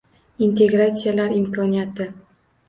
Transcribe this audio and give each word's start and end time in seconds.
Integratsiyalar 0.45 1.35
imkoniyati 1.41 2.09